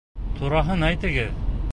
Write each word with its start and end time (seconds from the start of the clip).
Тураһын 0.39 0.87
әйтегеҙ. 0.87 1.39